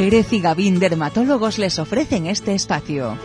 Pérez 0.00 0.32
y 0.32 0.40
Gavín 0.40 0.78
Dermatólogos 0.78 1.58
les 1.58 1.78
ofrecen 1.78 2.24
este 2.24 2.54
espacio. 2.54 3.18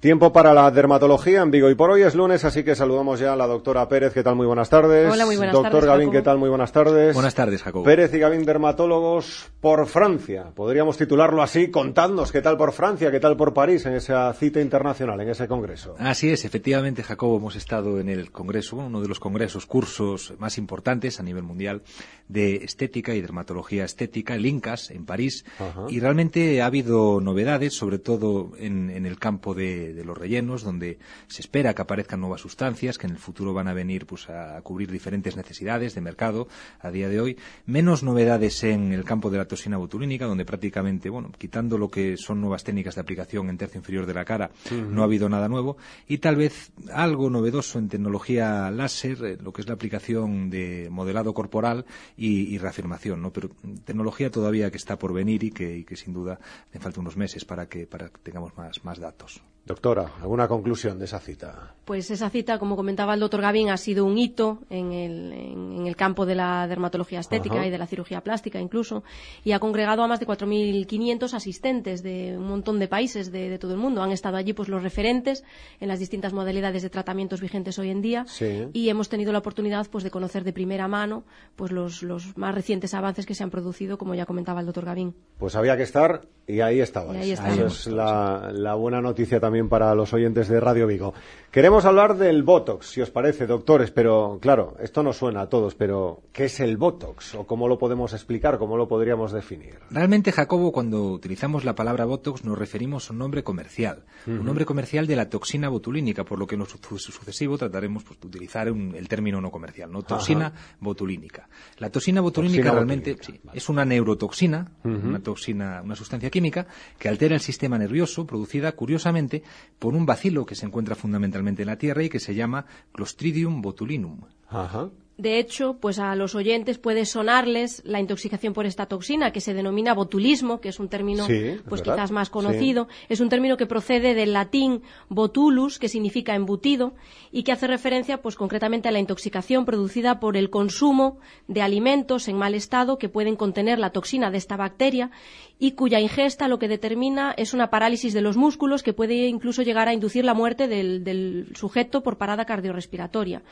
Tiempo 0.00 0.32
para 0.32 0.54
la 0.54 0.70
dermatología 0.70 1.42
en 1.42 1.50
Vigo 1.50 1.68
y 1.70 1.74
por 1.74 1.90
hoy 1.90 2.02
es 2.02 2.14
lunes, 2.14 2.44
así 2.44 2.62
que 2.62 2.76
saludamos 2.76 3.18
ya 3.18 3.32
a 3.32 3.36
la 3.36 3.48
doctora 3.48 3.88
Pérez, 3.88 4.14
¿qué 4.14 4.22
tal? 4.22 4.36
Muy 4.36 4.46
buenas 4.46 4.70
tardes. 4.70 5.12
Hola, 5.12 5.26
muy 5.26 5.36
buenas 5.36 5.52
Doctor 5.52 5.72
tardes, 5.72 5.86
Gavín, 5.88 6.06
Jacobo. 6.06 6.12
¿qué 6.12 6.22
tal? 6.22 6.38
Muy 6.38 6.48
buenas 6.48 6.70
tardes. 6.70 7.14
Buenas 7.14 7.34
tardes, 7.34 7.62
Jacobo. 7.64 7.82
Pérez 7.84 8.14
y 8.14 8.20
Gavín, 8.20 8.44
dermatólogos 8.44 9.50
por 9.60 9.88
Francia. 9.88 10.52
Podríamos 10.54 10.96
titularlo 10.98 11.42
así, 11.42 11.72
contadnos 11.72 12.30
qué 12.30 12.40
tal 12.40 12.56
por 12.56 12.70
Francia, 12.70 13.10
qué 13.10 13.18
tal 13.18 13.36
por 13.36 13.52
París 13.52 13.86
en 13.86 13.94
esa 13.94 14.32
cita 14.34 14.60
internacional, 14.60 15.20
en 15.20 15.30
ese 15.30 15.48
congreso. 15.48 15.96
Así 15.98 16.30
es, 16.30 16.44
efectivamente, 16.44 17.02
Jacobo, 17.02 17.38
hemos 17.38 17.56
estado 17.56 17.98
en 17.98 18.08
el 18.08 18.30
Congreso, 18.30 18.76
uno 18.76 19.00
de 19.00 19.08
los 19.08 19.18
congresos, 19.18 19.66
cursos 19.66 20.32
más 20.38 20.58
importantes 20.58 21.18
a 21.18 21.24
nivel 21.24 21.42
mundial 21.42 21.82
de 22.28 22.54
estética 22.56 23.16
y 23.16 23.20
dermatología 23.20 23.84
estética, 23.84 24.36
el 24.36 24.46
INCAS, 24.46 24.92
en 24.92 25.06
París, 25.06 25.44
Ajá. 25.58 25.86
y 25.88 25.98
realmente 25.98 26.62
ha 26.62 26.66
habido 26.66 27.20
novedades, 27.20 27.74
sobre 27.74 27.98
todo 27.98 28.52
en, 28.58 28.90
en 28.90 29.04
el 29.04 29.18
campo 29.18 29.54
de, 29.54 29.87
de 29.92 30.04
los 30.04 30.16
rellenos, 30.16 30.62
donde 30.62 30.98
se 31.26 31.42
espera 31.42 31.74
que 31.74 31.82
aparezcan 31.82 32.20
nuevas 32.20 32.40
sustancias 32.40 32.98
que 32.98 33.06
en 33.06 33.12
el 33.12 33.18
futuro 33.18 33.52
van 33.52 33.68
a 33.68 33.74
venir 33.74 34.06
pues, 34.06 34.28
a 34.28 34.60
cubrir 34.62 34.90
diferentes 34.90 35.36
necesidades 35.36 35.94
de 35.94 36.00
mercado 36.00 36.48
a 36.80 36.90
día 36.90 37.08
de 37.08 37.20
hoy. 37.20 37.36
Menos 37.66 38.02
novedades 38.02 38.62
en 38.64 38.92
el 38.92 39.04
campo 39.04 39.30
de 39.30 39.38
la 39.38 39.46
toxina 39.46 39.76
botulínica, 39.76 40.26
donde 40.26 40.44
prácticamente, 40.44 41.10
bueno, 41.10 41.30
quitando 41.36 41.78
lo 41.78 41.90
que 41.90 42.16
son 42.16 42.40
nuevas 42.40 42.64
técnicas 42.64 42.94
de 42.94 43.00
aplicación 43.00 43.50
en 43.50 43.58
tercio 43.58 43.78
inferior 43.78 44.06
de 44.06 44.14
la 44.14 44.24
cara, 44.24 44.50
no 44.70 45.02
ha 45.02 45.04
habido 45.04 45.28
nada 45.28 45.48
nuevo. 45.48 45.76
Y 46.06 46.18
tal 46.18 46.36
vez 46.36 46.72
algo 46.92 47.30
novedoso 47.30 47.78
en 47.78 47.88
tecnología 47.88 48.70
láser, 48.70 49.24
eh, 49.24 49.38
lo 49.40 49.52
que 49.52 49.62
es 49.62 49.68
la 49.68 49.74
aplicación 49.74 50.50
de 50.50 50.88
modelado 50.90 51.34
corporal 51.34 51.84
y, 52.16 52.54
y 52.54 52.58
reafirmación, 52.58 53.22
¿no? 53.22 53.32
Pero 53.32 53.50
mm, 53.62 53.76
tecnología 53.84 54.30
todavía 54.30 54.70
que 54.70 54.76
está 54.76 54.98
por 54.98 55.12
venir 55.12 55.44
y 55.44 55.50
que, 55.50 55.78
y 55.78 55.84
que 55.84 55.96
sin 55.96 56.12
duda 56.12 56.38
le 56.72 56.80
falta 56.80 57.00
unos 57.00 57.16
meses 57.16 57.44
para 57.44 57.68
que, 57.68 57.86
para 57.86 58.08
que 58.08 58.18
tengamos 58.22 58.56
más, 58.56 58.84
más 58.84 58.98
datos. 58.98 59.42
Doctora, 59.68 60.12
¿alguna 60.22 60.48
conclusión 60.48 60.98
de 60.98 61.04
esa 61.04 61.20
cita? 61.20 61.74
Pues 61.84 62.10
esa 62.10 62.30
cita, 62.30 62.58
como 62.58 62.74
comentaba 62.74 63.12
el 63.14 63.20
doctor 63.20 63.42
Gavín, 63.42 63.68
ha 63.68 63.76
sido 63.76 64.04
un 64.06 64.16
hito 64.16 64.60
en 64.70 64.92
el, 64.92 65.32
en, 65.32 65.72
en 65.80 65.86
el 65.86 65.94
campo 65.94 66.24
de 66.24 66.34
la 66.34 66.66
dermatología 66.66 67.20
estética 67.20 67.56
Ajá. 67.56 67.66
y 67.66 67.70
de 67.70 67.76
la 67.78 67.86
cirugía 67.86 68.22
plástica 68.22 68.58
incluso, 68.60 69.04
y 69.44 69.52
ha 69.52 69.58
congregado 69.58 70.02
a 70.02 70.08
más 70.08 70.20
de 70.20 70.26
4.500 70.26 71.34
asistentes 71.34 72.02
de 72.02 72.36
un 72.38 72.46
montón 72.48 72.78
de 72.78 72.88
países 72.88 73.30
de, 73.30 73.50
de 73.50 73.58
todo 73.58 73.72
el 73.72 73.78
mundo. 73.78 74.02
Han 74.02 74.10
estado 74.10 74.36
allí 74.38 74.54
pues 74.54 74.68
los 74.68 74.82
referentes 74.82 75.44
en 75.80 75.88
las 75.88 75.98
distintas 75.98 76.32
modalidades 76.32 76.82
de 76.82 76.88
tratamientos 76.90 77.40
vigentes 77.40 77.78
hoy 77.78 77.90
en 77.90 78.00
día 78.00 78.24
Sí. 78.26 78.68
y 78.72 78.88
hemos 78.88 79.08
tenido 79.08 79.32
la 79.32 79.38
oportunidad 79.38 79.86
pues 79.90 80.02
de 80.04 80.10
conocer 80.10 80.44
de 80.44 80.52
primera 80.54 80.88
mano 80.88 81.24
pues 81.56 81.72
los, 81.72 82.02
los 82.02 82.36
más 82.38 82.54
recientes 82.54 82.94
avances 82.94 83.26
que 83.26 83.34
se 83.34 83.42
han 83.44 83.50
producido, 83.50 83.98
como 83.98 84.14
ya 84.14 84.24
comentaba 84.24 84.60
el 84.60 84.66
doctor 84.66 84.84
Gavín. 84.86 85.14
Pues 85.38 85.56
había 85.56 85.76
que 85.76 85.82
estar 85.82 86.22
y 86.46 86.60
ahí 86.60 86.80
estabais. 86.80 87.26
Y 87.26 87.32
ahí 87.38 87.58
es 87.60 87.86
la, 87.86 88.50
la 88.52 88.74
buena 88.74 89.00
noticia 89.02 89.40
también 89.40 89.57
para 89.66 89.94
los 89.94 90.12
oyentes 90.12 90.48
de 90.48 90.60
Radio 90.60 90.86
Vigo. 90.86 91.14
Queremos 91.50 91.86
hablar 91.86 92.18
del 92.18 92.42
Botox, 92.42 92.86
si 92.90 93.00
os 93.00 93.10
parece, 93.10 93.46
doctores, 93.46 93.90
pero 93.90 94.38
claro, 94.40 94.76
esto 94.80 95.02
no 95.02 95.14
suena 95.14 95.40
a 95.40 95.48
todos, 95.48 95.74
pero 95.74 96.20
¿qué 96.32 96.44
es 96.44 96.60
el 96.60 96.76
Botox? 96.76 97.34
¿O 97.34 97.46
cómo 97.46 97.66
lo 97.68 97.78
podemos 97.78 98.12
explicar? 98.12 98.58
¿Cómo 98.58 98.76
lo 98.76 98.86
podríamos 98.86 99.32
definir? 99.32 99.78
Realmente, 99.90 100.30
Jacobo, 100.30 100.70
cuando 100.70 101.04
utilizamos 101.04 101.64
la 101.64 101.74
palabra 101.74 102.04
Botox 102.04 102.44
nos 102.44 102.58
referimos 102.58 103.08
a 103.08 103.14
un 103.14 103.18
nombre 103.18 103.42
comercial, 103.42 104.04
un 104.26 104.44
nombre 104.44 104.66
comercial 104.66 105.06
de 105.06 105.16
la 105.16 105.30
toxina 105.30 105.70
botulínica, 105.70 106.24
por 106.24 106.38
lo 106.38 106.46
que 106.46 106.56
en 106.56 106.60
lo 106.60 106.66
su- 106.66 106.78
sucesivo 106.98 107.56
trataremos 107.56 108.04
pues, 108.04 108.20
de 108.20 108.26
utilizar 108.26 108.70
un- 108.70 108.94
el 108.94 109.08
término 109.08 109.40
no 109.40 109.50
comercial, 109.50 109.90
¿no? 109.90 110.02
Toxina 110.02 110.52
botulínica. 110.80 111.48
La 111.78 111.88
toxina 111.90 112.20
botulínica 112.20 112.58
Toxina 112.64 112.74
realmente 112.74 113.12
botulínica, 113.14 113.32
sí, 113.40 113.40
vale. 113.46 113.58
es 113.58 113.68
una 113.70 113.84
neurotoxina, 113.86 114.70
una 114.84 115.20
toxina, 115.20 115.80
una 115.82 115.94
sustancia 115.96 116.28
química 116.30 116.66
que 116.98 117.08
altera 117.08 117.34
el 117.34 117.40
sistema 117.40 117.78
nervioso, 117.78 118.26
producida 118.26 118.72
curiosamente 118.72 119.37
por 119.78 119.94
un 119.94 120.06
bacilo 120.06 120.46
que 120.46 120.54
se 120.54 120.66
encuentra 120.66 120.94
fundamentalmente 120.94 121.62
en 121.62 121.68
la 121.68 121.78
Tierra 121.78 122.02
y 122.02 122.08
que 122.08 122.20
se 122.20 122.34
llama 122.34 122.66
Clostridium 122.92 123.62
botulinum. 123.62 124.20
Ajá. 124.48 124.90
De 125.18 125.40
hecho, 125.40 125.78
pues 125.80 125.98
a 125.98 126.14
los 126.14 126.36
oyentes 126.36 126.78
puede 126.78 127.04
sonarles 127.04 127.82
la 127.84 127.98
intoxicación 127.98 128.54
por 128.54 128.66
esta 128.66 128.86
toxina 128.86 129.32
que 129.32 129.40
se 129.40 129.52
denomina 129.52 129.92
botulismo, 129.92 130.60
que 130.60 130.68
es 130.68 130.78
un 130.78 130.88
término 130.88 131.26
Sí, 131.26 131.56
pues 131.68 131.80
verdad. 131.80 131.96
quizás 131.96 132.12
más 132.12 132.30
conocido. 132.30 132.86
Es 133.08 133.18
un 133.18 133.28
término 133.28 133.56
que 133.56 133.66
procede 133.66 134.14
del 134.14 134.32
latín 134.32 134.82
botulus, 135.08 135.80
que 135.80 135.88
significa 135.88 136.36
embutido, 136.36 136.94
y 137.32 137.42
que 137.42 137.50
hace 137.50 137.66
referencia 137.66 138.22
pues 138.22 138.36
concretamente 138.36 138.88
a 138.88 138.92
la 138.92 139.00
intoxicación 139.00 139.64
producida 139.64 140.20
por 140.20 140.36
el 140.36 140.50
consumo 140.50 141.18
de 141.48 141.62
alimentos 141.62 142.28
en 142.28 142.36
mal 142.36 142.54
estado 142.54 142.96
que 142.96 143.08
pueden 143.08 143.34
contener 143.34 143.80
la 143.80 143.90
toxina 143.90 144.30
de 144.30 144.38
esta 144.38 144.56
bacteria 144.56 145.10
y 145.58 145.72
cuya 145.72 145.98
ingesta 146.00 146.48
lo 146.48 146.58
que 146.58 146.68
determina 146.68 147.34
es 147.36 147.52
una 147.52 147.70
parálisis 147.70 148.14
de 148.14 148.20
los 148.20 148.36
músculos 148.36 148.82
que 148.82 148.92
puede 148.92 149.26
incluso 149.26 149.62
llegar 149.62 149.88
a 149.88 149.92
inducir 149.92 150.24
la 150.24 150.34
muerte 150.34 150.68
del, 150.68 151.02
del 151.02 151.48
sujeto 151.54 152.02
por 152.02 152.16
parada 152.16 152.44
cardiorrespiratoria. 152.44 153.42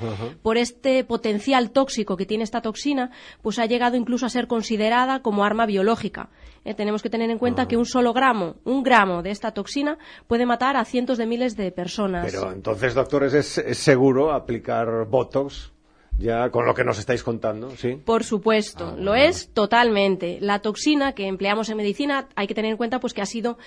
Por 0.42 0.56
este 0.56 1.04
potencial 1.04 1.70
tóxico 1.70 2.16
que 2.16 2.26
tiene 2.26 2.44
esta 2.44 2.62
toxina, 2.62 3.10
pues 3.42 3.58
ha 3.58 3.66
llegado 3.66 3.96
incluso 3.96 4.26
a 4.26 4.30
ser 4.30 4.46
considerada 4.46 5.20
como 5.20 5.44
arma 5.44 5.66
biológica. 5.66 6.30
Eh, 6.64 6.74
tenemos 6.74 7.02
que 7.02 7.10
tener 7.10 7.30
en 7.30 7.38
cuenta 7.38 7.66
que 7.68 7.76
un 7.76 7.86
solo 7.86 8.12
gramo, 8.12 8.56
un 8.64 8.82
gramo 8.82 9.22
de 9.22 9.30
esta 9.30 9.52
toxina 9.52 9.98
puede 10.26 10.46
matar 10.46 10.76
a 10.76 10.84
cientos 10.84 11.18
de 11.18 11.26
miles 11.26 11.56
de 11.56 11.72
personas. 11.72 12.26
Pero 12.26 12.52
entonces, 12.52 12.94
doctores, 12.94 13.34
¿es, 13.34 13.58
es 13.58 13.78
seguro 13.78 14.32
aplicar 14.32 15.06
Botox 15.08 15.75
ya 16.18 16.50
con 16.50 16.64
lo 16.66 16.74
que 16.74 16.84
nos 16.84 16.98
estáis 16.98 17.22
contando? 17.22 17.70
¿Sí? 17.76 17.98
Por 18.04 18.24
supuesto, 18.24 18.94
Ah, 18.94 18.96
lo 18.98 19.14
es 19.14 19.50
totalmente. 19.52 20.38
La 20.40 20.60
toxina 20.60 21.12
que 21.12 21.26
empleamos 21.26 21.68
en 21.68 21.76
medicina 21.76 22.28
hay 22.36 22.46
que 22.46 22.54
tener 22.54 22.70
en 22.70 22.76
cuenta 22.76 23.00
pues 23.00 23.12
que 23.12 23.22
ha 23.22 23.26
sido 23.26 23.58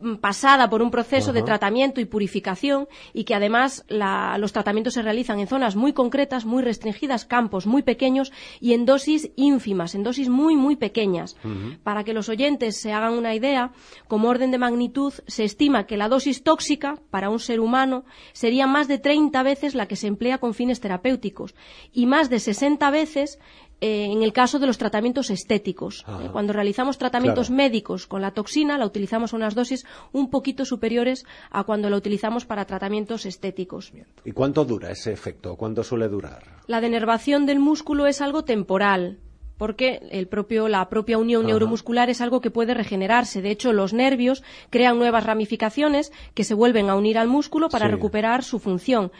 mm, 0.00 0.16
pasada 0.16 0.68
por 0.68 0.82
un 0.82 0.90
proceso 0.90 1.32
de 1.32 1.42
tratamiento 1.46 2.00
y 2.00 2.04
purificación 2.04 2.88
y 3.14 3.24
que 3.24 3.34
además 3.34 3.84
la- 3.88 4.36
los 4.38 4.52
tratamientos 4.52 4.94
se 4.94 5.02
realizan 5.02 5.38
en 5.38 5.46
zonas 5.46 5.76
muy 5.76 5.92
concretas, 5.92 6.44
muy 6.44 6.62
restringidas, 6.62 7.24
campos 7.24 7.64
muy 7.66 7.82
pequeños 7.82 8.32
y 8.60 8.74
en 8.74 8.84
dosis 8.86 9.30
ínfimas, 9.36 9.94
en 9.94 10.02
dosis 10.02 10.28
muy 10.28 10.56
muy 10.56 10.76
pequeñas. 10.76 11.36
Para 11.84 12.02
que 12.04 12.12
los 12.12 12.28
oyentes 12.28 12.76
se 12.80 12.92
hagan 12.92 13.12
una 13.14 13.34
idea, 13.34 13.70
como 14.08 14.28
orden 14.28 14.50
de 14.50 14.58
magnitud 14.58 15.12
se 15.26 15.44
estima 15.44 15.86
que 15.86 15.96
la 15.96 16.08
dosis 16.08 16.42
tóxica 16.42 16.98
para 17.10 17.30
un 17.30 17.38
ser 17.38 17.60
humano 17.60 18.04
sería 18.32 18.66
más 18.66 18.88
de 18.88 18.98
30 18.98 19.42
veces 19.42 19.74
la 19.74 19.86
que 19.86 19.96
se 19.96 20.08
emplea 20.08 20.38
con 20.38 20.54
fines 20.54 20.80
terapéuticos 20.80 21.54
y 21.94 22.04
más 22.06 22.28
de 22.28 22.40
60 22.40 22.90
veces 22.90 23.38
eh, 23.80 24.04
en 24.10 24.22
el 24.22 24.32
caso 24.32 24.58
de 24.58 24.66
los 24.66 24.78
tratamientos 24.78 25.30
estéticos. 25.30 26.04
Eh, 26.08 26.28
Cuando 26.32 26.52
realizamos 26.52 26.96
tratamientos 26.96 27.48
Claro. 27.48 27.56
médicos 27.56 28.06
con 28.06 28.22
la 28.22 28.30
toxina, 28.32 28.78
la 28.78 28.86
utilizamos 28.86 29.32
a 29.32 29.36
unas 29.36 29.54
dosis 29.54 29.84
un 30.12 30.30
poquito 30.30 30.64
superiores 30.64 31.24
a 31.50 31.64
cuando 31.64 31.90
la 31.90 31.96
utilizamos 31.96 32.44
para 32.46 32.64
tratamientos 32.64 33.26
estéticos. 33.26 33.92
¿Y 34.24 34.32
cuánto 34.32 34.64
dura 34.64 34.90
ese 34.90 35.12
efecto? 35.12 35.56
¿Cuánto 35.56 35.82
suele 35.82 36.08
durar? 36.08 36.42
La 36.66 36.80
denervación 36.80 37.46
del 37.46 37.58
músculo 37.58 38.06
es 38.06 38.20
algo 38.20 38.44
temporal. 38.44 39.18
Porque 39.56 40.00
el 40.10 40.26
propio, 40.26 40.66
la 40.66 40.88
propia 40.88 41.16
unión 41.16 41.42
Ajá. 41.42 41.50
neuromuscular 41.50 42.10
es 42.10 42.20
algo 42.20 42.40
que 42.40 42.50
puede 42.50 42.74
regenerarse. 42.74 43.40
De 43.40 43.50
hecho, 43.52 43.72
los 43.72 43.92
nervios 43.92 44.42
crean 44.68 44.98
nuevas 44.98 45.24
ramificaciones 45.24 46.10
que 46.34 46.42
se 46.42 46.54
vuelven 46.54 46.90
a 46.90 46.96
unir 46.96 47.18
al 47.18 47.28
músculo 47.28 47.68
para 47.68 47.86
Sí. 47.86 47.92
recuperar 47.92 48.42
su 48.42 48.58
función. 48.58 49.12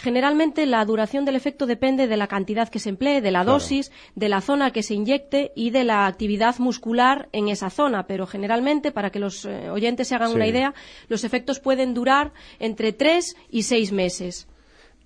Generalmente 0.00 0.64
la 0.66 0.84
duración 0.84 1.24
del 1.24 1.36
efecto 1.36 1.66
depende 1.66 2.06
de 2.06 2.16
la 2.16 2.26
cantidad 2.26 2.68
que 2.68 2.78
se 2.78 2.88
emplee, 2.88 3.20
de 3.20 3.30
la 3.30 3.40
Claro. 3.42 3.52
dosis, 3.58 3.92
de 4.14 4.28
la 4.30 4.40
zona 4.40 4.72
que 4.72 4.82
se 4.82 4.94
inyecte 4.94 5.52
y 5.54 5.70
de 5.70 5.84
la 5.84 6.06
actividad 6.06 6.58
muscular 6.58 7.28
en 7.32 7.48
esa 7.48 7.68
zona. 7.70 8.06
Pero 8.06 8.26
generalmente, 8.26 8.92
para 8.92 9.10
que 9.10 9.18
los 9.18 9.44
eh, 9.44 9.68
oyentes 9.70 10.08
se 10.08 10.14
hagan 10.14 10.30
Sí. 10.30 10.36
una 10.36 10.46
idea, 10.46 10.74
los 11.08 11.24
efectos 11.24 11.60
pueden 11.60 11.92
durar 11.92 12.32
entre 12.58 12.92
tres 12.92 13.36
y 13.50 13.64
seis 13.64 13.92
meses. 13.92 14.48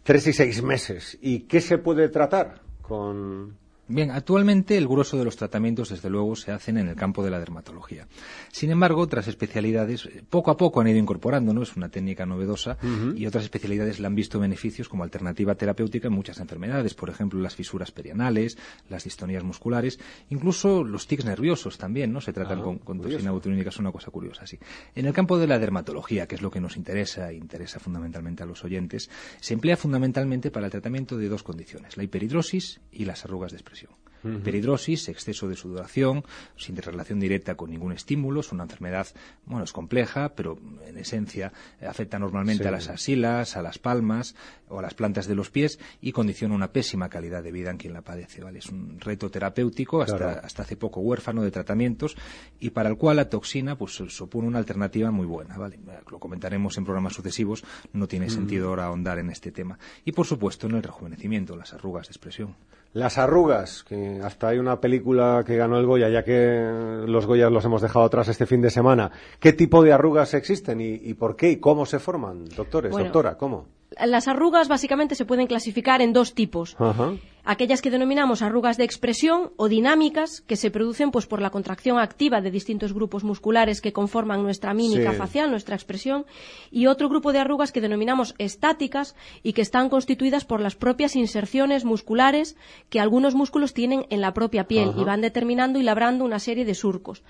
Tres 0.04 0.26
y 0.26 0.32
seis 0.32 0.62
meses. 0.62 1.18
¿Y 1.20 1.40
qué 1.40 1.60
se 1.60 1.78
puede 1.78 2.08
tratar 2.08 2.60
con 2.82 3.56
Bien, 3.86 4.10
actualmente 4.10 4.78
el 4.78 4.88
grueso 4.88 5.18
de 5.18 5.24
los 5.24 5.36
tratamientos, 5.36 5.90
desde 5.90 6.08
luego, 6.08 6.34
se 6.36 6.52
hacen 6.52 6.78
en 6.78 6.88
el 6.88 6.96
campo 6.96 7.22
de 7.22 7.30
la 7.30 7.38
dermatología. 7.38 8.08
Sin 8.50 8.70
embargo, 8.70 9.02
otras 9.02 9.28
especialidades 9.28 10.06
eh, 10.06 10.22
poco 10.28 10.50
a 10.50 10.56
poco 10.56 10.80
han 10.80 10.88
ido 10.88 10.98
incorporando, 10.98 11.52
¿no? 11.52 11.62
Es 11.62 11.76
una 11.76 11.90
técnica 11.90 12.24
novedosa 12.24 12.78
y 13.14 13.26
otras 13.26 13.44
especialidades 13.44 14.00
le 14.00 14.06
han 14.06 14.14
visto 14.14 14.40
beneficios 14.40 14.88
como 14.88 15.04
alternativa 15.04 15.54
terapéutica 15.54 16.08
en 16.08 16.14
muchas 16.14 16.40
enfermedades, 16.40 16.94
por 16.94 17.10
ejemplo, 17.10 17.40
las 17.40 17.54
fisuras 17.54 17.90
perianales, 17.90 18.56
las 18.88 19.04
distonías 19.04 19.44
musculares, 19.44 19.98
incluso 20.30 20.82
los 20.82 21.06
tics 21.06 21.24
nerviosos 21.24 21.76
también, 21.76 22.12
¿no? 22.12 22.20
Se 22.20 22.32
tratan 22.32 22.54
Ah, 22.60 22.78
con, 22.84 23.00
toxina 23.00 23.30
botulínica, 23.30 23.70
es 23.70 23.78
una 23.78 23.92
cosa 23.92 24.10
curiosa, 24.10 24.46
sí. 24.46 24.58
En 24.94 25.06
el 25.06 25.12
campo 25.12 25.38
de 25.38 25.46
la 25.46 25.58
dermatología, 25.58 26.26
que 26.26 26.34
es 26.36 26.42
lo 26.42 26.50
que 26.50 26.60
nos 26.60 26.76
interesa 26.76 27.30
e 27.30 27.34
interesa 27.34 27.78
fundamentalmente 27.78 28.42
a 28.42 28.46
los 28.46 28.64
oyentes, 28.64 29.10
se 29.40 29.54
emplea 29.54 29.76
fundamentalmente 29.76 30.50
para 30.50 30.66
el 30.66 30.72
tratamiento 30.72 31.16
de 31.16 31.28
dos 31.28 31.42
condiciones, 31.42 31.96
la 31.96 32.04
hiperhidrosis 32.04 32.80
y 32.92 33.04
las 33.04 33.24
arrugas 33.24 33.52
de 33.52 33.58
expresión 33.58 33.73
presión. 33.74 33.92
Hiperhidrosis, 34.24 35.08
exceso 35.08 35.48
de 35.48 35.56
sudoración, 35.56 36.24
sin 36.56 36.76
relación 36.76 37.20
directa 37.20 37.54
con 37.56 37.70
ningún 37.70 37.92
estímulo, 37.92 38.40
es 38.40 38.52
una 38.52 38.64
enfermedad, 38.64 39.06
bueno, 39.46 39.64
es 39.64 39.72
compleja, 39.72 40.30
pero 40.34 40.58
en 40.86 40.98
esencia 40.98 41.52
eh, 41.80 41.86
afecta 41.86 42.18
normalmente 42.18 42.64
Sí. 42.64 42.68
a 42.68 42.72
las 42.72 42.88
axilas, 42.88 43.56
a 43.56 43.62
las 43.62 43.78
palmas 43.78 44.34
o 44.68 44.78
a 44.78 44.82
las 44.82 44.94
plantas 44.94 45.26
de 45.26 45.34
los 45.34 45.50
pies 45.50 45.78
y 46.00 46.12
condiciona 46.12 46.54
una 46.54 46.72
pésima 46.72 47.08
calidad 47.08 47.42
de 47.42 47.52
vida 47.52 47.70
en 47.70 47.76
quien 47.76 47.92
la 47.92 48.02
padece, 48.02 48.42
¿vale? 48.42 48.58
Es 48.60 48.66
un 48.70 48.98
reto 49.00 49.30
terapéutico, 49.30 50.02
hasta, 50.02 50.16
Claro. 50.16 50.40
hasta 50.42 50.62
hace 50.62 50.76
poco 50.76 51.00
huérfano 51.00 51.42
de 51.42 51.50
tratamientos 51.50 52.16
y 52.60 52.70
para 52.70 52.88
el 52.88 52.96
cual 52.96 53.16
la 53.16 53.28
toxina 53.28 53.76
pues 53.76 53.92
supone 53.94 54.48
una 54.48 54.58
alternativa 54.58 55.10
muy 55.10 55.26
buena, 55.26 55.56
¿vale? 55.58 55.78
Lo 56.10 56.18
comentaremos 56.18 56.76
en 56.78 56.84
programas 56.84 57.12
sucesivos, 57.14 57.64
no 57.92 58.08
tiene 58.08 58.30
sentido 58.30 58.68
ahora 58.68 58.86
ahondar 58.86 59.18
en 59.18 59.30
este 59.30 59.52
tema. 59.52 59.78
Y 60.04 60.12
por 60.12 60.26
supuesto 60.26 60.66
en 60.66 60.76
el 60.76 60.82
rejuvenecimiento, 60.82 61.56
las 61.56 61.72
arrugas 61.74 62.08
de 62.08 62.12
expresión. 62.12 62.56
Las 62.92 63.18
arrugas, 63.18 63.82
que 63.82 64.13
hasta 64.22 64.48
hay 64.48 64.58
una 64.58 64.80
película 64.80 65.42
que 65.46 65.56
ganó 65.56 65.78
el 65.78 65.86
Goya, 65.86 66.08
ya 66.08 66.22
que 66.24 67.02
los 67.06 67.26
Goyas 67.26 67.50
los 67.50 67.64
hemos 67.64 67.82
dejado 67.82 68.04
atrás 68.04 68.28
este 68.28 68.46
fin 68.46 68.60
de 68.60 68.70
semana. 68.70 69.10
¿Qué 69.40 69.52
tipo 69.52 69.82
de 69.82 69.92
arrugas 69.92 70.34
existen 70.34 70.80
y, 70.80 70.94
y 70.94 71.14
por 71.14 71.36
qué 71.36 71.50
y 71.50 71.56
cómo 71.56 71.86
se 71.86 71.98
forman? 71.98 72.44
Doctores, 72.56 72.92
Bueno. 72.92 73.04
doctora, 73.06 73.36
¿cómo? 73.36 73.66
Las 74.04 74.28
arrugas 74.28 74.68
básicamente 74.68 75.14
se 75.14 75.24
pueden 75.24 75.46
clasificar 75.46 76.02
en 76.02 76.12
dos 76.12 76.34
tipos. 76.34 76.76
Ajá. 76.78 77.12
Aquellas 77.46 77.82
que 77.82 77.90
denominamos 77.90 78.40
arrugas 78.40 78.78
de 78.78 78.84
expresión 78.84 79.52
o 79.56 79.68
dinámicas, 79.68 80.40
que 80.46 80.56
se 80.56 80.70
producen 80.70 81.10
pues, 81.10 81.26
por 81.26 81.42
la 81.42 81.50
contracción 81.50 81.98
activa 81.98 82.40
de 82.40 82.50
distintos 82.50 82.94
grupos 82.94 83.22
musculares 83.22 83.82
que 83.82 83.92
conforman 83.92 84.42
nuestra 84.42 84.72
mímica 84.72 85.12
Sí. 85.12 85.18
facial, 85.18 85.50
nuestra 85.50 85.74
expresión, 85.76 86.24
y 86.70 86.86
otro 86.86 87.10
grupo 87.10 87.32
de 87.32 87.40
arrugas 87.40 87.70
que 87.70 87.82
denominamos 87.82 88.34
estáticas 88.38 89.14
y 89.42 89.52
que 89.52 89.60
están 89.60 89.90
constituidas 89.90 90.46
por 90.46 90.60
las 90.60 90.74
propias 90.74 91.16
inserciones 91.16 91.84
musculares 91.84 92.56
que 92.88 92.98
algunos 93.00 93.34
músculos 93.34 93.74
tienen 93.74 94.06
en 94.08 94.22
la 94.22 94.32
propia 94.32 94.66
piel 94.66 94.88
Ajá. 94.90 95.00
y 95.00 95.04
van 95.04 95.20
determinando 95.20 95.78
y 95.78 95.82
labrando 95.82 96.24
una 96.24 96.38
serie 96.38 96.64
de 96.64 96.74
surcos. 96.74 97.22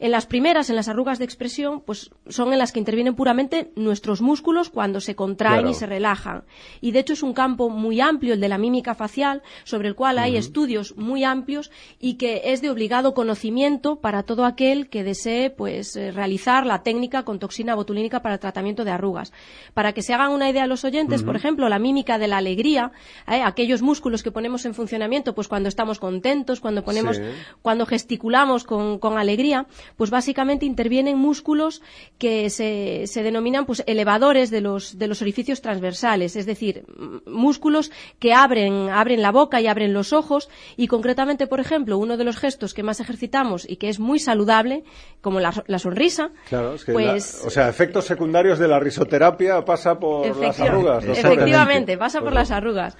En 0.00 0.10
las 0.10 0.26
primeras, 0.26 0.70
en 0.70 0.76
las 0.76 0.88
arrugas 0.88 1.18
de 1.18 1.24
expresión, 1.26 1.80
pues 1.82 2.10
son 2.28 2.52
en 2.52 2.58
las 2.58 2.72
que 2.72 2.78
intervienen 2.80 3.14
puramente 3.14 3.70
nuestros 3.76 4.20
músculos 4.22 4.70
cuando 4.70 5.00
se 5.00 5.14
contraen 5.14 5.60
Claro. 5.60 5.70
y 5.70 5.74
se 5.74 5.86
relajan. 5.86 6.42
Y 6.80 6.90
de 6.92 7.00
hecho 7.00 7.12
es 7.12 7.22
un 7.22 7.34
campo 7.34 7.68
muy 7.68 8.00
amplio, 8.00 8.34
el 8.34 8.40
de 8.40 8.48
la 8.48 8.58
mímica 8.58 8.94
facial, 8.94 9.42
sobre 9.64 9.88
el 9.88 9.94
cual 9.94 10.18
hay 10.18 10.36
estudios 10.36 10.96
muy 10.96 11.22
amplios 11.22 11.70
y 12.00 12.14
que 12.14 12.40
es 12.46 12.62
de 12.62 12.70
obligado 12.70 13.14
conocimiento 13.14 13.96
para 14.00 14.22
todo 14.22 14.44
aquel 14.44 14.88
que 14.88 15.04
desee 15.04 15.50
pues 15.50 15.94
eh, 15.96 16.10
realizar 16.12 16.64
la 16.66 16.82
técnica 16.82 17.22
con 17.24 17.38
toxina 17.38 17.74
botulínica 17.74 18.22
para 18.22 18.34
el 18.36 18.40
tratamiento 18.40 18.84
de 18.84 18.90
arrugas. 18.90 19.32
Para 19.74 19.92
que 19.92 20.02
se 20.02 20.14
hagan 20.14 20.32
una 20.32 20.48
idea 20.48 20.66
los 20.66 20.84
oyentes, 20.84 21.22
por 21.22 21.36
ejemplo, 21.36 21.68
la 21.68 21.78
mímica 21.78 22.18
de 22.18 22.26
la 22.28 22.38
alegría, 22.38 22.92
¿eh? 23.28 23.42
aquellos 23.42 23.82
músculos 23.82 24.22
que 24.22 24.30
ponemos 24.32 24.64
en 24.64 24.72
funcionamiento 24.74 25.34
pues 25.34 25.46
cuando 25.48 25.68
estamos 25.68 25.98
contentos, 25.98 26.60
cuando 26.60 26.82
ponemos 26.84 27.16
Sí. 27.16 27.22
cuando 27.60 27.84
gesticulamos 27.86 28.64
con, 28.64 28.98
con 28.98 29.18
alegría, 29.18 29.66
pues 29.96 30.10
básicamente 30.10 30.66
intervienen 30.66 31.18
músculos 31.18 31.82
que 32.18 32.50
se, 32.50 33.06
se 33.06 33.22
denominan 33.22 33.66
pues 33.66 33.82
elevadores 33.86 34.50
de 34.50 34.60
los, 34.60 34.98
de 34.98 35.06
los 35.08 35.22
orificios 35.22 35.60
transversales, 35.60 36.36
es 36.36 36.46
decir, 36.46 36.84
músculos 37.26 37.90
que 38.18 38.32
abren, 38.34 38.88
abren 38.90 39.22
la 39.22 39.32
boca 39.32 39.60
y 39.60 39.66
abren 39.66 39.92
los 39.92 40.12
ojos 40.12 40.48
y 40.76 40.86
concretamente, 40.86 41.46
por 41.46 41.60
ejemplo, 41.60 41.98
uno 41.98 42.16
de 42.16 42.24
los 42.24 42.36
gestos 42.36 42.74
que 42.74 42.82
más 42.82 43.00
ejercitamos 43.00 43.68
y 43.68 43.76
que 43.76 43.88
es 43.88 43.98
muy 44.00 44.18
saludable, 44.18 44.84
como 45.20 45.40
la, 45.40 45.52
la 45.66 45.78
sonrisa, 45.78 46.30
Claro, 46.48 46.74
es 46.74 46.84
que 46.84 46.92
pues 46.92 47.40
la- 47.42 47.46
o 47.46 47.50
sea, 47.50 47.68
efectos 47.68 48.04
secundarios 48.04 48.58
de 48.58 48.68
la 48.68 48.78
risoterapia 48.80 49.64
pasa 49.64 49.98
por 49.98 50.26
las 50.40 50.58
arrugas. 50.60 51.04
Efectivamente, 51.04 51.96
pasa 51.98 52.20
por 52.20 52.32
las 52.32 52.50
arrugas. 52.50 52.96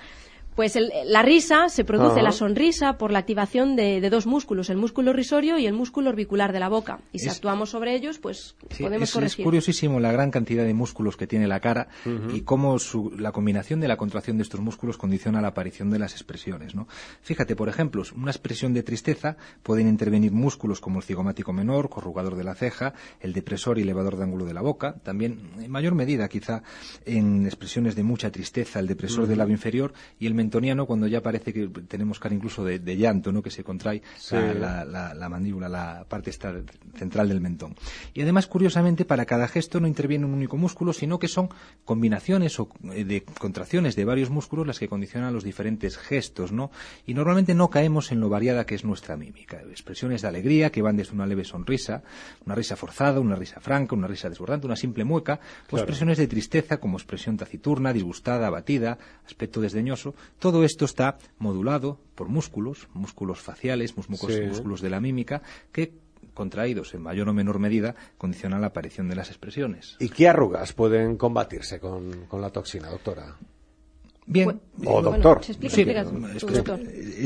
Pues 0.61 0.77
el- 0.77 0.93
la 1.07 1.23
risa 1.23 1.71
se 1.71 1.85
produce, 1.87 2.17
Ajá. 2.17 2.23
la 2.23 2.33
sonrisa, 2.33 2.99
por 2.99 3.13
la 3.13 3.21
activación 3.21 3.77
de, 3.77 4.03
de 4.03 4.11
dos 4.11 4.27
músculos, 4.27 4.69
el 4.69 4.77
músculo 4.77 5.15
risorio 5.15 5.57
y 5.57 5.65
el 5.67 5.73
músculo 5.73 6.11
orbicular 6.11 6.53
de 6.53 6.61
la 6.61 6.69
boca. 6.69 7.01
Y 7.15 7.19
si 7.21 7.29
Es- 7.29 7.37
actuamos 7.37 7.71
sobre 7.71 7.95
ellos, 7.95 8.19
pues 8.19 8.57
Sí, 8.69 8.83
podemos 8.83 9.05
es, 9.05 9.09
es 9.09 9.15
corregir. 9.15 9.45
curiosísimo 9.47 10.01
la 10.01 10.13
gran 10.13 10.31
cantidad 10.31 10.65
de 10.67 10.75
músculos 10.75 11.17
que 11.17 11.27
tiene 11.27 11.49
la 11.49 11.61
cara 11.61 11.89
y 12.35 12.43
cómo 12.43 12.79
su- 12.79 13.11
la 13.19 13.33
combinación 13.33 13.81
de 13.81 13.89
la 13.89 13.97
contracción 13.97 14.37
de 14.37 14.43
estos 14.43 14.61
músculos 14.61 14.99
condiciona 14.99 15.41
la 15.41 15.49
aparición 15.49 15.89
de 15.89 15.99
las 15.99 16.13
expresiones. 16.13 16.75
¿no? 16.75 16.87
Fíjate, 17.23 17.57
por 17.57 17.71
ejemplo, 17.71 18.03
una 18.15 18.31
expresión 18.31 18.75
de 18.75 18.83
tristeza 18.83 19.39
pueden 19.63 19.89
intervenir 19.89 20.31
músculos 20.33 20.79
como 20.83 20.99
el 20.99 21.05
cigomático 21.07 21.55
menor, 21.55 21.89
corrugador 21.89 22.35
de 22.37 22.45
la 22.45 22.55
ceja, 22.55 22.93
el 23.21 23.33
depresor 23.33 23.79
y 23.79 23.83
elevador 23.83 24.19
de 24.19 24.25
ángulo 24.25 24.45
de 24.45 24.53
la 24.53 24.61
boca, 24.61 24.97
también 25.05 25.41
en 25.59 25.71
mayor 25.71 25.95
medida 25.95 26.29
quizá 26.29 26.63
en 27.07 27.47
expresiones 27.47 27.95
de 27.97 28.03
mucha 28.03 28.31
tristeza, 28.31 28.79
el 28.79 28.89
depresor 28.89 29.27
del 29.27 29.39
labio 29.39 29.55
inferior 29.55 29.95
y 30.19 30.27
el 30.27 30.35
cuando 30.87 31.07
ya 31.07 31.23
parece 31.23 31.53
que 31.53 31.69
tenemos 31.89 32.19
cara 32.19 32.35
incluso 32.35 32.65
de, 32.65 32.79
de 32.79 32.97
llanto, 32.97 33.33
¿no? 33.33 33.43
que 33.43 33.51
se 33.51 33.63
contrae 33.65 34.03
Sí. 34.19 34.35
la- 34.35 34.55
la, 34.55 34.85
la- 34.85 35.15
la 35.15 35.29
mandíbula, 35.29 35.69
la 35.69 36.05
parte 36.09 36.31
esta 36.31 36.53
central 36.97 37.29
del 37.29 37.41
mentón. 37.41 37.75
Y 38.15 38.23
además, 38.23 38.47
curiosamente, 38.47 39.05
para 39.05 39.25
cada 39.27 39.49
gesto 39.49 39.81
no 39.81 39.87
interviene 39.87 40.25
un 40.27 40.35
único 40.35 40.57
músculo, 40.57 40.93
sino 40.93 41.19
que 41.19 41.29
son 41.29 41.49
combinaciones 41.85 42.59
o 42.61 42.69
eh, 42.93 43.05
de 43.05 43.23
contracciones 43.23 43.97
de 43.97 44.05
varios 44.05 44.31
músculos 44.31 44.67
las 44.67 44.79
que 44.79 44.89
condicionan 44.89 45.33
los 45.33 45.45
diferentes 45.45 45.97
gestos, 45.99 46.53
¿no? 46.53 46.71
Y 47.07 47.15
normalmente 47.15 47.55
no 47.55 47.71
caemos 47.71 48.13
en 48.13 48.21
lo 48.21 48.29
variada 48.29 48.67
que 48.67 48.75
es 48.75 48.85
nuestra 48.85 49.17
mímica. 49.17 49.61
Expresiones 49.71 50.23
de 50.23 50.29
alegría 50.29 50.71
que 50.71 50.83
van 50.83 50.97
desde 50.97 51.15
una 51.15 51.27
leve 51.27 51.45
sonrisa, 51.45 52.03
una 52.47 52.55
risa 52.55 52.77
forzada, 52.77 53.21
una 53.21 53.37
risa 53.37 53.61
franca, 53.61 53.95
una 53.95 54.07
risa 54.07 54.29
desbordante, 54.29 54.67
una 54.67 54.77
simple 54.77 55.05
mueca, 55.05 55.35
o 55.35 55.69
Claro. 55.71 55.83
expresiones 55.85 56.19
de 56.19 56.27
tristeza 56.27 56.79
como 56.79 56.97
expresión 56.97 57.37
taciturna, 57.37 57.93
disgustada, 57.93 58.47
abatida, 58.47 58.99
aspecto 59.27 59.61
desdeñoso. 59.61 60.15
Todo 60.41 60.65
esto 60.65 60.85
está 60.85 61.19
modulado 61.39 62.01
por 62.17 62.29
músculos, 62.29 62.89
músculos 62.95 63.39
faciales, 63.41 63.97
músculos, 63.97 64.35
Sí. 64.37 64.43
músculos 64.43 64.81
de 64.81 64.91
la 64.91 65.01
mímica, 65.01 65.43
que 65.71 65.93
contraídos 66.35 66.95
en 66.95 67.03
mayor 67.03 67.29
o 67.29 67.33
menor 67.35 67.59
medida 67.59 67.95
condicionan 68.19 68.61
la 68.63 68.69
aparición 68.69 69.09
de 69.09 69.15
las 69.17 69.29
expresiones. 69.29 69.97
¿Y 70.01 70.09
qué 70.09 70.29
arrugas 70.29 70.73
pueden 70.73 71.17
combatirse 71.17 71.79
con, 71.79 72.25
con 72.27 72.41
la 72.41 72.51
toxina, 72.51 72.89
doctora? 72.89 73.37
Bien, 74.27 74.61
O 74.85 75.03
doctor. 75.03 75.41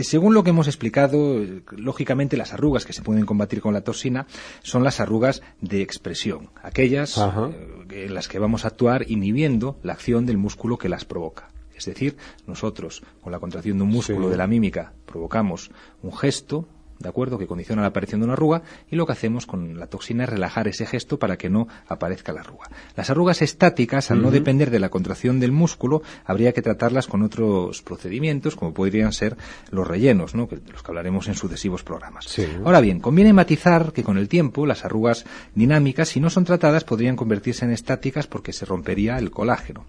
según 0.02 0.34
lo 0.34 0.42
que 0.42 0.50
hemos 0.50 0.66
explicado, 0.68 1.38
lógicamente 1.76 2.36
las 2.36 2.52
arrugas 2.54 2.86
que 2.86 2.92
se 2.94 3.02
pueden 3.02 3.26
combatir 3.26 3.60
con 3.60 3.74
la 3.74 3.82
toxina 3.82 4.26
son 4.62 4.82
las 4.84 5.00
arrugas 5.00 5.42
de 5.60 5.82
expresión, 5.82 6.50
aquellas 6.62 7.18
Ajá. 7.18 7.50
eh, 7.90 8.06
en 8.06 8.14
las 8.14 8.26
que 8.28 8.38
vamos 8.38 8.64
a 8.64 8.68
actuar 8.68 9.10
inhibiendo 9.10 9.78
la 9.82 9.92
acción 9.92 10.24
del 10.24 10.38
músculo 10.38 10.78
que 10.78 10.88
las 10.88 11.04
provoca. 11.04 11.50
Es 11.76 11.86
decir, 11.86 12.16
nosotros 12.46 13.02
con 13.20 13.32
la 13.32 13.38
contracción 13.40 13.78
de 13.78 13.84
un 13.84 13.90
músculo 13.90 14.26
Sí. 14.26 14.30
de 14.30 14.36
la 14.36 14.46
mímica 14.46 14.92
provocamos 15.06 15.70
un 16.02 16.16
gesto, 16.16 16.66
¿de 17.04 17.10
acuerdo?, 17.10 17.38
que 17.38 17.46
condiciona 17.46 17.82
la 17.82 17.88
aparición 17.88 18.20
de 18.20 18.24
una 18.24 18.32
arruga 18.32 18.62
y 18.90 18.96
lo 18.96 19.06
que 19.06 19.12
hacemos 19.12 19.46
con 19.46 19.78
la 19.78 19.86
toxina 19.86 20.24
es 20.24 20.30
relajar 20.30 20.66
ese 20.66 20.86
gesto 20.86 21.18
para 21.18 21.36
que 21.36 21.48
no 21.48 21.68
aparezca 21.86 22.32
la 22.32 22.40
arruga. 22.40 22.68
Las 22.96 23.10
arrugas 23.10 23.42
estáticas, 23.42 24.10
al 24.10 24.20
no 24.22 24.30
depender 24.30 24.70
de 24.70 24.80
la 24.80 24.88
contracción 24.88 25.38
del 25.38 25.52
músculo, 25.52 26.02
habría 26.24 26.52
que 26.52 26.62
tratarlas 26.62 27.06
con 27.06 27.22
otros 27.22 27.82
procedimientos, 27.82 28.56
como 28.56 28.74
podrían 28.74 29.12
ser 29.12 29.36
los 29.70 29.86
rellenos, 29.86 30.34
¿no?, 30.34 30.46
de 30.46 30.72
los 30.72 30.82
que 30.82 30.90
hablaremos 30.90 31.28
en 31.28 31.34
sucesivos 31.34 31.84
programas. 31.84 32.24
Sí. 32.24 32.46
Ahora 32.64 32.80
bien, 32.80 33.00
conviene 33.00 33.32
matizar 33.32 33.92
que 33.92 34.02
con 34.02 34.18
el 34.18 34.28
tiempo 34.28 34.66
las 34.66 34.84
arrugas 34.84 35.26
dinámicas, 35.54 36.08
si 36.08 36.20
no 36.20 36.30
son 36.30 36.44
tratadas, 36.44 36.84
podrían 36.84 37.16
convertirse 37.16 37.64
en 37.64 37.70
estáticas 37.70 38.26
porque 38.26 38.52
se 38.52 38.64
rompería 38.64 39.18
el 39.18 39.30
colágeno. 39.30 39.84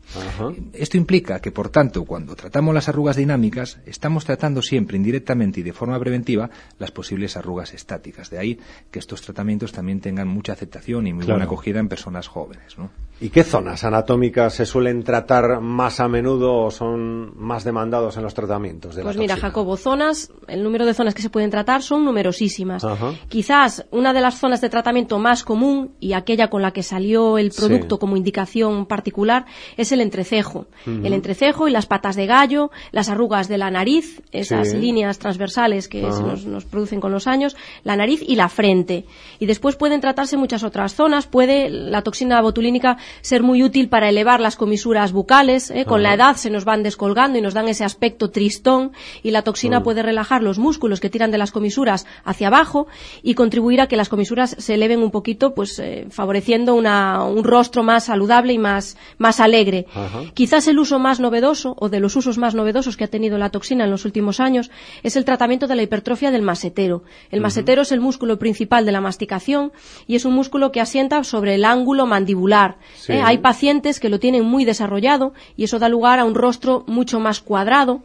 Esto 0.74 0.98
implica 0.98 1.40
que, 1.40 1.52
por 1.52 1.70
tanto, 1.70 2.04
cuando 2.04 2.36
tratamos 2.36 2.74
las 2.74 2.90
arrugas 2.90 3.16
dinámicas, 3.16 3.80
estamos 3.86 4.26
tratando 4.26 4.62
siempre 4.62 4.98
indirectamente 4.98 5.62
y 5.62 5.64
de 5.64 5.74
forma 5.74 6.00
preventiva 6.00 6.50
las 6.78 6.92
posibles 7.06 7.38
arrugas 7.38 7.74
estáticas. 7.76 8.32
De 8.32 8.40
ahí 8.40 8.60
que 8.90 8.98
estos 8.98 9.22
tratamientos 9.22 9.72
también 9.72 10.00
tengan 10.02 10.28
mucha 10.28 10.54
aceptación 10.54 11.06
y 11.06 11.14
muy 11.14 11.24
Claro. 11.26 11.38
buena 11.38 11.46
acogida 11.46 11.80
en 11.80 11.88
personas 11.88 12.28
jóvenes. 12.28 12.80
¿no? 12.80 12.90
¿Y 13.22 13.30
qué 13.30 13.46
zonas 13.46 13.86
anatómicas 13.86 14.54
se 14.56 14.66
suelen 14.66 15.02
tratar 15.04 15.62
más 15.62 16.02
a 16.02 16.08
menudo 16.10 16.54
o 16.66 16.70
son 16.72 17.32
más 17.38 17.64
demandados 17.64 18.18
en 18.18 18.24
los 18.24 18.34
tratamientos? 18.34 18.94
De 18.94 19.04
pues 19.04 19.16
la 19.16 19.22
mira? 19.22 19.38
Jacobo, 19.38 19.78
zonas, 19.78 20.34
el 20.48 20.62
número 20.62 20.86
de 20.86 20.94
zonas 20.94 21.16
que 21.16 21.22
se 21.22 21.30
pueden 21.30 21.50
tratar 21.50 21.82
son 21.82 22.04
numerosísimas. 22.04 22.84
Ajá. 22.84 23.14
Quizás 23.30 23.86
una 23.92 24.12
de 24.12 24.20
las 24.20 24.38
zonas 24.38 24.60
de 24.60 24.70
tratamiento 24.70 25.18
más 25.18 25.46
común 25.46 25.94
y 26.02 26.12
aquella 26.12 26.50
con 26.50 26.62
la 26.62 26.72
que 26.72 26.84
salió 26.84 27.38
el 27.38 27.52
producto 27.52 27.96
Sí. 27.96 28.00
como 28.02 28.18
indicación 28.18 28.86
particular 28.86 29.46
es 29.78 29.94
el 29.94 30.02
entrecejo. 30.02 30.66
El 30.86 31.14
entrecejo 31.14 31.70
y 31.70 31.72
las 31.72 31.86
patas 31.86 32.18
de 32.18 32.26
gallo, 32.26 32.70
las 32.92 33.08
arrugas 33.08 33.48
de 33.48 33.58
la 33.58 33.72
nariz, 33.72 34.22
esas 34.34 34.72
Sí. 34.72 34.78
líneas 34.78 35.20
transversales 35.20 35.88
que 35.88 36.02
se 36.12 36.22
nos 36.50 36.66
producen 36.66 37.00
con 37.00 37.14
los 37.14 37.28
años, 37.28 37.56
la 37.86 37.96
nariz 37.96 38.22
y 38.22 38.36
la 38.36 38.50
frente. 38.50 39.06
Y 39.40 39.46
después 39.46 39.78
pueden 39.78 40.02
tratarse 40.02 40.36
muchas 40.36 40.64
otras 40.64 40.94
zonas. 40.96 41.28
Puede 41.28 41.70
la 41.70 42.02
toxina 42.02 42.42
botulínica 42.42 42.98
ser 43.22 43.44
muy 43.44 43.64
útil 43.64 43.90
para 43.90 44.10
elevar 44.10 44.40
las 44.40 44.56
comisuras 44.56 45.12
bucales. 45.12 45.72
¿eh? 45.72 45.86
Con 45.86 46.04
la 46.04 46.14
edad 46.14 46.36
se 46.36 46.50
nos 46.50 46.66
van 46.66 46.84
descolgando 46.84 47.38
y 47.38 47.42
nos 47.42 47.54
dan 47.54 47.68
ese 47.68 47.84
aspecto 47.84 48.30
tristón 48.30 48.92
y 49.24 49.32
la 49.32 49.42
toxina 49.44 49.84
puede 49.84 50.02
relajar 50.04 50.44
los 50.44 50.58
músculos 50.60 51.00
que 51.00 51.10
tiran 51.10 51.32
de 51.32 51.38
las 51.38 51.52
comisuras 51.52 52.06
hacia 52.24 52.48
abajo 52.48 52.88
y 53.24 53.34
contribuir 53.36 53.82
a 53.82 53.88
que 53.88 53.98
las 53.98 54.10
comisuras 54.10 54.56
se 54.60 54.74
eleven 54.76 55.02
un 55.02 55.12
poquito, 55.12 55.54
pues 55.54 55.80
eh, 55.80 56.08
favoreciendo 56.10 56.76
una- 56.76 57.24
un 57.24 57.44
rostro 57.44 57.84
más 57.84 58.06
saludable 58.06 58.54
y 58.54 58.58
más, 58.58 58.98
más 59.18 59.40
alegre. 59.40 59.86
Quizás 60.34 60.68
el 60.68 60.80
uso 60.80 61.00
más 61.00 61.20
novedoso 61.20 61.76
o 61.80 61.90
de 61.90 62.00
los 62.00 62.16
usos 62.16 62.38
más 62.38 62.56
novedosos 62.56 62.98
que 62.98 63.04
ha 63.04 63.08
tenido 63.08 63.38
la 63.38 63.50
toxina 63.50 63.86
en 63.86 63.92
los 63.92 64.06
últimos 64.06 64.40
años 64.40 64.72
es 65.04 65.16
el 65.16 65.26
tratamiento 65.26 65.68
de 65.68 65.76
la 65.76 65.82
hipertrofia 65.84 66.32
del 66.32 66.42
masetero. 66.42 67.04
El 67.32 67.42
masetero 67.42 67.82
es 67.84 67.92
el 67.92 68.00
músculo 68.02 68.40
principal 68.40 68.86
de 68.86 68.92
la 68.92 69.02
masticación 69.02 69.72
y 70.08 70.16
es 70.16 70.26
un 70.26 70.34
músculo 70.34 70.72
que 70.72 70.82
asienta 70.82 71.24
sobre 71.24 71.56
el 71.56 71.66
ángulo 71.66 72.06
mandibular. 72.06 72.78
¿Eh? 73.08 73.22
Hay 73.24 73.40
pacientes 73.40 74.00
que 74.00 74.10
lo 74.10 74.20
tienen 74.20 74.46
muy 74.46 74.66
desarrollado 74.66 75.34
y 75.56 75.64
eso 75.64 75.80
da 75.80 75.90
lugar 75.90 76.20
a 76.20 76.26
un 76.26 76.36
rostro 76.36 76.84
mucho 76.88 77.20
más 77.20 77.42
cuadrado. 77.42 78.02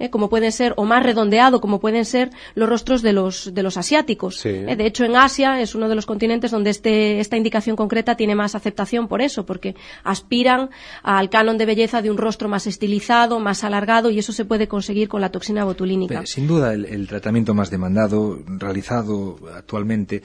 ¿Eh? 0.00 0.10
como 0.10 0.28
pueden 0.28 0.50
ser, 0.50 0.74
o 0.76 0.84
más 0.84 1.04
redondeado, 1.04 1.60
como 1.60 1.78
pueden 1.78 2.04
ser 2.04 2.30
los 2.56 2.68
rostros 2.68 3.02
de 3.02 3.12
los, 3.12 3.54
de 3.54 3.62
los 3.62 3.76
asiáticos. 3.76 4.38
Sí. 4.38 4.48
¿eh? 4.48 4.74
De 4.74 4.86
hecho, 4.86 5.04
en 5.04 5.14
Asia 5.14 5.60
es 5.60 5.76
uno 5.76 5.88
de 5.88 5.94
los 5.94 6.06
continentes 6.06 6.50
donde 6.50 6.70
este, 6.70 7.20
esta 7.20 7.36
indicación 7.36 7.76
concreta 7.76 8.16
tiene 8.16 8.34
más 8.34 8.54
aceptación 8.56 9.06
por 9.06 9.22
eso, 9.22 9.46
porque 9.46 9.76
aspiran 10.02 10.70
al 11.02 11.30
canon 11.30 11.58
de 11.58 11.66
belleza 11.66 12.02
de 12.02 12.10
un 12.10 12.16
rostro 12.18 12.48
más 12.48 12.66
estilizado, 12.66 13.38
más 13.38 13.62
alargado, 13.62 14.10
y 14.10 14.18
eso 14.18 14.32
se 14.32 14.44
puede 14.44 14.66
conseguir 14.66 15.08
con 15.08 15.20
la 15.20 15.30
toxina 15.30 15.64
botulínica. 15.64 16.14
Pero, 16.14 16.26
sin 16.26 16.46
duda, 16.46 16.72
el, 16.72 16.86
el 16.86 17.06
tratamiento 17.06 17.54
más 17.54 17.70
demandado, 17.70 18.38
realizado 18.46 19.36
actualmente, 19.54 20.22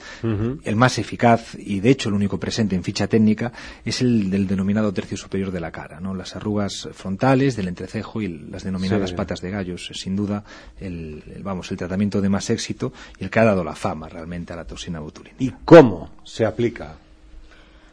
el 0.64 0.76
más 0.76 0.98
eficaz 0.98 1.54
y, 1.58 1.80
de 1.80 1.90
hecho, 1.90 2.08
el 2.08 2.14
único 2.14 2.40
presente 2.40 2.74
en 2.74 2.82
ficha 2.82 3.06
técnica, 3.06 3.52
es 3.84 4.00
el 4.00 4.30
del 4.30 4.46
denominado 4.46 4.92
tercio 4.92 5.16
superior 5.16 5.50
de 5.50 5.60
la 5.60 5.70
cara, 5.70 6.00
¿no? 6.00 6.14
Las 6.14 6.34
arrugas 6.34 6.88
frontales 6.92 7.56
del 7.56 7.68
entrecejo 7.68 8.22
y 8.22 8.28
las 8.28 8.64
denominadas 8.64 9.10
Sí. 9.10 9.14
patas 9.16 9.40
de 9.40 9.50
gallos. 9.66 9.90
Sin 9.94 10.16
duda, 10.16 10.44
el, 10.80 11.22
el- 11.34 11.42
vamos, 11.42 11.70
el 11.70 11.76
tratamiento 11.76 12.20
de 12.20 12.28
más 12.28 12.48
éxito 12.50 12.92
y 13.18 13.24
el 13.24 13.30
que 13.30 13.40
ha 13.40 13.44
dado 13.44 13.64
la 13.64 13.74
fama 13.74 14.08
realmente 14.08 14.52
a 14.52 14.56
la 14.56 14.64
toxina 14.64 15.00
botulínica. 15.00 15.42
¿Y 15.42 15.52
cómo 15.64 16.10
se 16.24 16.44
aplica? 16.44 16.96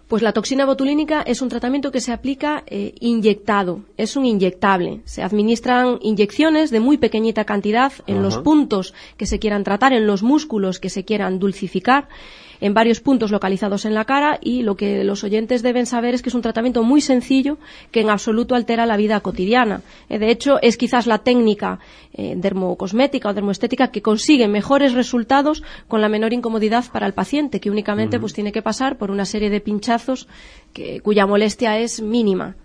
Pues 0.07 0.21
la 0.21 0.33
toxina 0.33 0.65
botulínica 0.65 1.21
es 1.23 1.41
un 1.41 1.49
tratamiento 1.49 1.91
que 1.91 1.99
se 2.01 2.11
aplica 2.11 2.63
eh, 2.67 2.93
inyectado, 2.99 3.79
es 3.97 4.15
un 4.15 4.25
inyectable. 4.25 4.99
Se 5.05 5.23
administran 5.23 5.97
inyecciones 6.01 6.69
de 6.69 6.79
muy 6.81 6.97
pequeñita 6.97 7.45
cantidad 7.45 7.91
en 8.05 8.21
los 8.21 8.37
puntos 8.37 8.93
que 9.17 9.25
se 9.25 9.39
quieran 9.39 9.63
tratar, 9.63 9.91
en 9.93 10.05
los 10.05 10.21
músculos 10.21 10.77
que 10.79 10.89
se 10.89 11.03
quieran 11.03 11.39
dulcificar, 11.39 12.09
en 12.61 12.73
varios 12.73 12.99
puntos 12.99 13.31
localizados 13.31 13.85
en 13.85 13.93
la 13.93 14.05
cara 14.05 14.37
y 14.41 14.63
lo 14.63 14.75
que 14.75 15.03
los 15.03 15.23
oyentes 15.23 15.61
deben 15.63 15.85
saber 15.85 16.13
es 16.13 16.21
que 16.21 16.29
es 16.29 16.35
un 16.35 16.41
tratamiento 16.41 16.83
muy 16.83 17.01
sencillo 17.01 17.57
que 17.91 18.01
en 18.01 18.09
absoluto 18.09 18.55
altera 18.55 18.85
la 18.85 18.97
vida 18.97 19.19
cotidiana. 19.21 19.81
Eh, 20.09 20.19
de 20.19 20.29
hecho, 20.29 20.59
es 20.61 20.77
quizás 20.77 21.07
la 21.07 21.19
técnica 21.19 21.79
eh, 22.13 22.33
dermocosmética 22.37 23.29
o 23.29 23.33
dermoestética 23.33 23.91
que 23.91 24.01
consigue 24.01 24.47
mejores 24.47 24.93
resultados 24.93 25.63
con 25.87 26.01
la 26.01 26.09
menor 26.09 26.33
incomodidad 26.33 26.85
para 26.91 27.05
el 27.07 27.13
paciente, 27.13 27.59
que 27.59 27.69
únicamente 27.71 28.19
pues 28.19 28.33
tiene 28.33 28.51
que 28.51 28.61
pasar 28.61 28.97
por 28.97 29.11
una 29.11 29.25
serie 29.25 29.49
de 29.49 29.59
pinchazos 29.61 30.27
que- 30.73 31.01
cuya 31.01 31.25
molestia 31.25 31.79
es 31.79 32.01
mínima. 32.01 32.55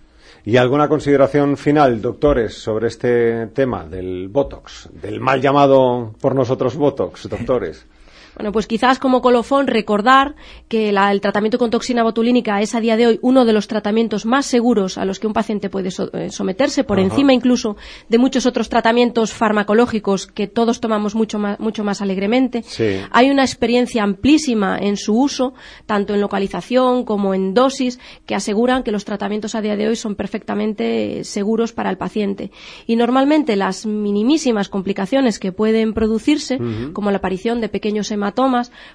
¿Y 0.45 0.57
alguna 0.57 0.89
consideración 0.89 1.57
final, 1.57 2.01
doctores, 2.01 2.55
sobre 2.55 2.89
este 2.89 3.49
tema 3.49 3.85
del 3.85 4.29
Botox? 4.29 4.89
Del 5.03 5.21
mal 5.21 5.43
llamado 5.43 6.15
por 6.21 6.35
nosotros 6.35 6.77
Botox, 6.77 7.29
doctores. 7.29 7.85
Bueno, 8.39 8.53
pues 8.53 8.69
quizás 8.69 9.01
como 9.01 9.21
colofón 9.21 9.67
recordar 9.67 10.37
que 10.69 10.93
la- 10.93 11.11
el 11.11 11.21
tratamiento 11.21 11.59
con 11.59 11.71
toxina 11.71 12.05
botulínica 12.05 12.63
es 12.63 12.73
a 12.77 12.81
día 12.81 12.97
de 12.97 13.09
hoy 13.09 13.19
uno 13.21 13.45
de 13.45 13.53
los 13.53 13.67
tratamientos 13.67 14.25
más 14.27 14.47
seguros 14.47 14.97
a 14.97 15.05
los 15.05 15.19
que 15.19 15.27
un 15.27 15.33
paciente 15.33 15.69
puede 15.69 15.91
so- 15.91 16.09
eh, 16.13 16.31
someterse, 16.31 16.85
por 16.85 16.99
Ajá. 17.01 17.09
encima 17.09 17.33
incluso 17.33 17.77
de 18.09 18.17
muchos 18.19 18.47
otros 18.47 18.69
tratamientos 18.69 19.33
farmacológicos 19.33 20.29
que 20.29 20.47
todos 20.47 20.81
tomamos 20.81 21.17
mucho 21.17 21.41
más, 21.41 21.59
mucho 21.59 21.83
más 21.83 22.01
alegremente. 22.01 22.63
Sí. 22.63 23.01
Hay 23.11 23.29
una 23.29 23.43
experiencia 23.43 24.05
amplísima 24.05 24.79
en 24.79 24.97
su 24.97 25.19
uso, 25.21 25.55
tanto 25.87 26.15
en 26.15 26.21
localización 26.21 27.05
como 27.05 27.35
en 27.35 27.55
dosis, 27.55 27.99
que 28.25 28.37
aseguran 28.37 28.85
que 28.85 28.93
los 28.93 29.05
tratamientos 29.05 29.57
a 29.57 29.63
día 29.63 29.75
de 29.75 29.89
hoy 29.89 29.97
son 29.97 30.15
perfectamente 30.15 31.25
seguros 31.25 31.73
para 31.73 31.91
el 31.91 31.99
paciente. 31.99 32.53
Y 32.87 32.95
normalmente 32.95 33.57
las 33.57 33.85
minimísimas 33.85 34.69
complicaciones 34.69 35.41
que 35.41 35.51
pueden 35.51 35.93
producirse, 35.93 36.61
como 36.93 37.11
la 37.11 37.17
aparición 37.17 37.61
de 37.61 37.69
pequeños 37.69 38.09
hematomas, 38.13 38.28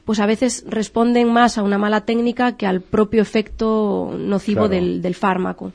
pues 0.05 0.19
a 0.19 0.25
veces 0.25 0.63
responden 0.67 1.31
más 1.31 1.57
a 1.57 1.63
una 1.63 1.77
mala 1.77 2.05
técnica 2.05 2.57
que 2.57 2.65
al 2.65 2.81
propio 2.81 3.21
efecto 3.21 4.13
nocivo 4.17 4.61
Claro. 4.67 4.69
del, 4.69 5.01
del 5.01 5.15
fármaco. 5.15 5.71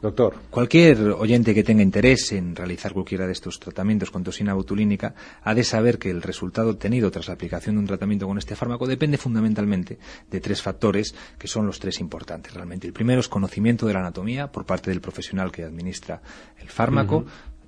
Doctor. 0.00 0.36
Cualquier 0.48 1.00
oyente 1.10 1.54
que 1.54 1.64
tenga 1.64 1.82
interés 1.82 2.30
en 2.30 2.54
realizar 2.54 2.92
cualquiera 2.92 3.26
de 3.26 3.32
estos 3.32 3.58
tratamientos 3.58 4.12
con 4.12 4.22
toxina 4.22 4.54
botulínica 4.54 5.12
ha 5.42 5.54
de 5.54 5.64
saber 5.64 5.98
que 5.98 6.08
el 6.08 6.22
resultado 6.22 6.70
obtenido 6.70 7.10
tras 7.10 7.26
la 7.26 7.34
aplicación 7.34 7.74
de 7.74 7.80
un 7.80 7.86
tratamiento 7.88 8.28
con 8.28 8.38
este 8.38 8.54
fármaco 8.54 8.86
depende 8.86 9.18
fundamentalmente 9.18 9.98
de 10.30 10.40
tres 10.40 10.62
factores 10.62 11.16
que 11.36 11.48
son 11.48 11.66
los 11.66 11.80
tres 11.80 11.98
importantes 11.98 12.54
realmente. 12.54 12.86
El 12.86 12.92
primero 12.92 13.20
es 13.20 13.28
conocimiento 13.28 13.86
de 13.86 13.94
la 13.94 13.98
anatomía 14.00 14.52
por 14.52 14.64
parte 14.66 14.90
del 14.90 15.00
profesional 15.00 15.50
que 15.50 15.64
administra 15.64 16.22
el 16.60 16.68
fármaco. 16.68 17.24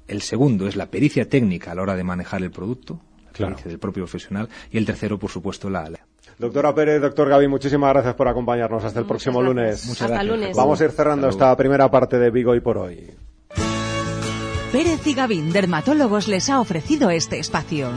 El 0.06 0.22
segundo 0.22 0.68
es 0.68 0.76
la 0.76 0.86
pericia 0.90 1.28
técnica 1.28 1.72
a 1.72 1.74
la 1.74 1.82
hora 1.82 1.96
de 1.96 2.04
manejar 2.04 2.42
el 2.44 2.52
producto, 2.52 3.00
Claro. 3.34 3.52
pericia 3.56 3.68
del 3.70 3.78
propio 3.78 4.04
profesional. 4.04 4.48
Y 4.70 4.78
el 4.78 4.86
tercero, 4.86 5.18
por 5.18 5.30
supuesto, 5.30 5.68
la, 5.68 5.90
la- 5.90 6.00
Doctora 6.38 6.74
Pérez, 6.74 7.00
doctor 7.00 7.28
Gaby, 7.28 7.46
muchísimas 7.48 7.92
gracias 7.92 8.14
por 8.14 8.26
acompañarnos. 8.26 8.82
Hasta 8.82 8.98
el 8.98 9.04
Muchas 9.04 9.08
próximo 9.08 9.40
gracias. 9.40 9.56
lunes. 9.56 9.86
Muchas 9.86 10.02
Hasta 10.02 10.14
gracias, 10.14 10.36
lunes. 10.40 10.56
Vamos 10.56 10.80
a 10.80 10.84
ir 10.84 10.90
cerrando 10.90 11.28
esta 11.28 11.56
primera 11.56 11.90
parte 11.90 12.18
de 12.18 12.30
Vigo 12.30 12.54
y 12.56 12.60
por 12.60 12.78
hoy. 12.78 13.10
Pérez 14.72 15.06
y 15.06 15.14
Gavín, 15.14 15.52
dermatólogos, 15.52 16.26
les 16.26 16.48
ha 16.50 16.58
ofrecido 16.60 17.10
este 17.10 17.38
espacio. 17.38 17.90